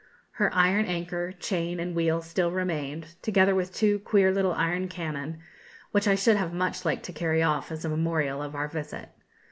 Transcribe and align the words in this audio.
Her 0.31 0.49
iron 0.55 0.85
anchor, 0.87 1.31
chain, 1.31 1.79
and 1.79 1.95
wheel 1.95 2.23
still 2.23 2.49
remained, 2.49 3.13
together 3.21 3.53
with 3.53 3.71
two 3.71 3.99
queer 3.99 4.31
little 4.31 4.53
iron 4.53 4.87
cannon, 4.87 5.37
which 5.91 6.07
I 6.07 6.15
should 6.15 6.37
have 6.37 6.51
much 6.55 6.85
liked 6.85 7.03
to 7.03 7.13
carry 7.13 7.43
off 7.43 7.71
as 7.71 7.85
a 7.85 7.89
memorial 7.89 8.41
of 8.41 8.55
our 8.55 8.67
visit. 8.67 9.09